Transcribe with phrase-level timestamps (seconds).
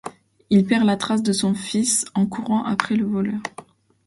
[0.49, 3.39] Il perd la trace de son fils en courant après le voleur.